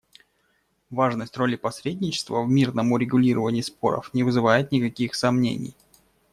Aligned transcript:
Важность 0.89 1.37
роли 1.37 1.57
посредничества 1.57 2.41
в 2.41 2.49
мирном 2.49 2.91
урегулировании 2.91 3.61
споров 3.61 4.11
не 4.15 4.23
вызывает 4.23 4.71
никаких 4.71 5.13
сомнений. 5.13 5.75